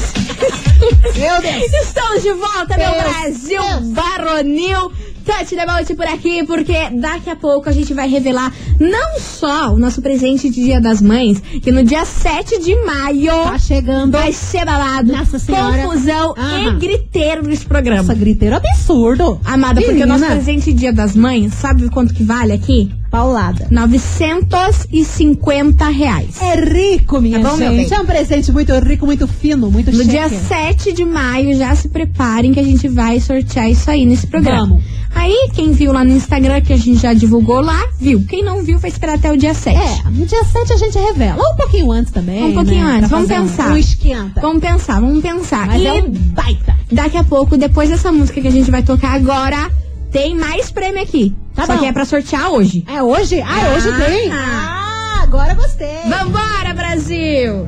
[1.15, 1.73] Meu Deus.
[1.87, 3.93] Estamos de volta, meu Deus, Brasil Deus.
[3.93, 4.91] varonil.
[5.27, 9.77] Tati Debote por aqui, porque daqui a pouco a gente vai revelar não só o
[9.77, 14.11] nosso presente de Dia das Mães, que no dia 7 de maio Tá chegando.
[14.13, 15.83] vai ser babado, Nossa Senhora.
[15.83, 18.01] confusão e griteiro nesse programa.
[18.03, 19.39] Nossa, griteiro absurdo.
[19.43, 20.35] Amada, porque o nosso Menina.
[20.41, 22.89] presente de Dia das Mães, sabe quanto que vale aqui?
[23.17, 23.65] Paulada.
[23.71, 26.39] 950 reais.
[26.39, 27.91] É rico, minha Tá bom, gente.
[27.91, 31.89] É um presente muito rico, muito fino, muito No dia 7 de maio, já se
[31.89, 34.67] preparem que a gente vai sortear isso aí nesse programa.
[34.67, 34.83] Vamos.
[35.15, 38.23] Aí, quem viu lá no Instagram, que a gente já divulgou lá, viu.
[38.29, 39.75] Quem não viu, vai esperar até o dia 7.
[39.75, 41.41] É, no dia 7 a gente revela.
[41.43, 42.43] Ou um pouquinho antes também.
[42.43, 42.97] Um pouquinho né?
[42.97, 43.71] antes, Pra vamos fazer um- pensar.
[43.71, 44.39] Um esquenta.
[44.41, 45.65] Vamos pensar, vamos pensar.
[45.65, 46.75] Mas e é um baita.
[46.91, 49.71] daqui a pouco, depois dessa música que a gente vai tocar agora,
[50.11, 51.33] tem mais prêmio aqui.
[51.57, 51.79] Tá Só bom.
[51.79, 52.85] que é pra sortear hoje.
[52.87, 53.41] É hoje?
[53.41, 54.05] Ah, hoje Ah.
[54.05, 54.31] tem.
[54.31, 56.03] Ah, agora gostei.
[56.07, 57.67] Vambora, Brasil!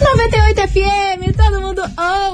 [0.00, 1.82] 98 FM, todo mundo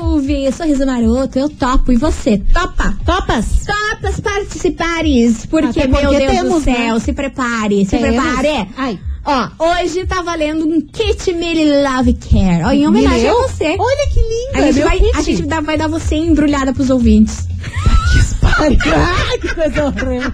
[0.02, 0.50] ouve.
[0.52, 1.92] Sorriso maroto, eu topo.
[1.92, 2.94] E você, topa?
[3.06, 3.64] Topas?
[3.64, 7.00] Topas participares, porque, Até meu porque Deus do temos, céu, né?
[7.00, 8.08] se prepare, se Temos.
[8.20, 8.68] prepare.
[8.76, 8.98] Ai.
[9.26, 12.62] Ó, hoje tá valendo um kit Millie Love Care.
[12.64, 13.38] Ó, em homenagem Meu?
[13.44, 13.74] a você.
[13.78, 14.52] Olha que lindo.
[14.54, 17.46] A gente, meu vai, a gente dá- vai dar você embrulhada pros ouvintes.
[18.56, 20.30] Ai, que coisa horrível.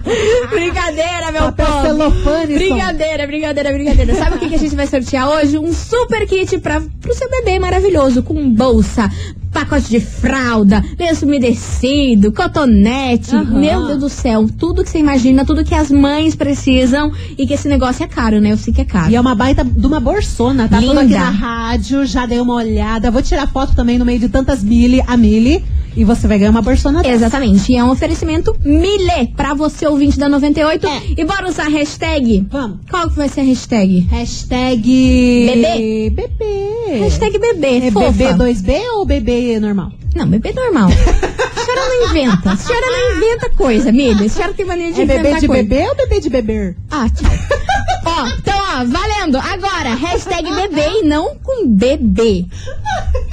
[0.49, 1.81] Brincadeira, meu Papel povo.
[1.81, 4.15] celofane, Brincadeira, brincadeira, brincadeira.
[4.15, 5.57] Sabe o que, que a gente vai sortear hoje?
[5.57, 9.09] Um super kit pra, pro seu bebê maravilhoso, com bolsa,
[9.51, 13.35] pacote de fralda, lenço umedecido, cotonete.
[13.35, 13.59] Aham.
[13.59, 17.53] Meu Deus do céu, tudo que você imagina, tudo que as mães precisam e que
[17.53, 18.51] esse negócio é caro, né?
[18.51, 19.11] Eu sei que é caro.
[19.11, 20.79] E é uma baita de uma borsona, tá?
[20.79, 21.01] Linda.
[21.01, 23.11] aqui na rádio, já dei uma olhada.
[23.11, 25.63] Vou tirar foto também no meio de tantas mili, a mili.
[25.95, 27.15] E você vai ganhar uma borsona dessa.
[27.15, 27.71] Exatamente.
[27.71, 30.87] E é um oferecimento Milê pra você, ouvinte da 98.
[30.87, 31.01] É.
[31.17, 32.47] E bora usar a hashtag?
[32.49, 32.77] Vamos.
[32.89, 34.07] Qual que vai ser a hashtag?
[34.09, 35.51] Hashtag...
[35.53, 36.09] Bebê?
[36.09, 36.60] Bebê.
[36.99, 37.87] Hashtag bebê.
[37.87, 38.11] É fofa.
[38.11, 39.91] bebê 2B ou bebê normal?
[40.15, 40.89] Não, bebê normal.
[40.89, 42.51] A senhora não inventa.
[42.51, 44.25] A senhora não inventa coisa, Milha.
[44.25, 45.63] A senhora tem mania de É inventar bebê de coisa.
[45.63, 46.77] bebê ou bebê de beber?
[46.89, 47.31] Ah, tchau.
[48.05, 49.37] ó, então, ó, valendo.
[49.37, 52.45] Agora, hashtag bebê e não com bebê.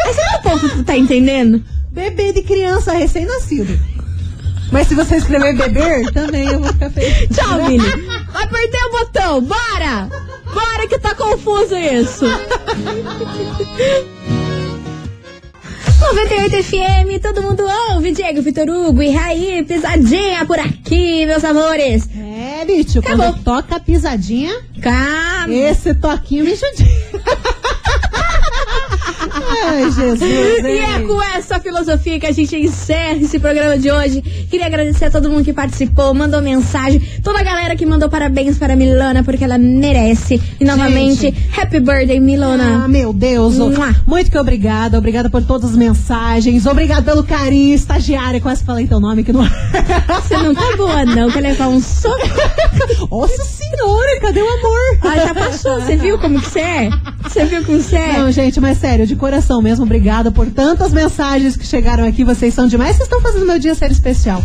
[0.05, 1.63] Mas será que o povo tá entendendo?
[1.91, 3.77] Bebê de criança recém-nascido.
[4.71, 7.29] Mas se você escrever beber, também eu vou ficar feliz.
[7.35, 7.91] Tchau, Milha.
[8.35, 9.41] Apertei o botão.
[9.43, 10.09] Bora!
[10.53, 12.25] Bora que tá confuso isso.
[16.01, 18.13] 98 FM, todo mundo ouve.
[18.13, 22.09] Diego, Vitor Hugo e Raí, pisadinha por aqui, meus amores.
[22.17, 23.33] É, bicho, Acabou.
[23.33, 25.53] quando toca pisadinha, Calma.
[25.53, 26.87] esse toquinho me judia.
[29.49, 30.21] Ai, Jesus.
[30.21, 34.21] E é com essa filosofia que a gente encerra esse programa de hoje.
[34.51, 38.59] Queria agradecer a todo mundo que participou, mandou mensagem, toda a galera que mandou parabéns
[38.59, 40.41] para Milona, porque ela merece.
[40.61, 42.85] E novamente, happy birthday, Milona.
[42.85, 43.57] Ah, meu Deus.
[43.57, 43.95] Mua.
[44.07, 44.99] Muito que obrigada.
[44.99, 46.67] Obrigada por todas as mensagens.
[46.67, 48.41] Obrigada pelo carinho, estagiária.
[48.41, 52.19] Quase falei teu nome aqui no Você não tá boa, não, quer levar um soco?
[53.11, 54.99] Nossa senhora, cadê o amor?
[55.03, 55.81] Ah, já passou.
[55.81, 56.91] Você viu como que você é?
[57.23, 58.19] Você viu como você é?
[58.19, 62.25] Não, gente, mas sério, de coração mesmo, obrigada por tantas mensagens que chegaram aqui.
[62.25, 62.97] Vocês são demais.
[62.97, 64.43] Vocês estão fazendo meu dia ser especial.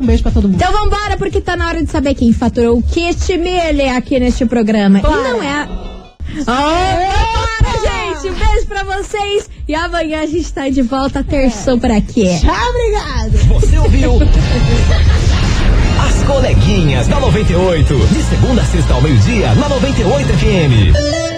[0.00, 0.56] Um beijo pra todo mundo.
[0.56, 4.44] Então vambora, porque tá na hora de saber quem faturou o kit Mille aqui neste
[4.46, 5.00] programa.
[5.00, 5.28] Bora.
[5.28, 5.68] E não é.
[6.46, 8.28] Oh, gente!
[8.28, 9.48] Um beijo pra vocês.
[9.66, 12.26] E amanhã a gente tá de volta, terçou por aqui.
[12.40, 13.60] Tchau, obrigada.
[13.60, 14.18] Você ouviu?
[16.06, 17.94] As coleguinhas da 98.
[17.94, 21.29] De segunda a sexta ao meio-dia, na 98 FM.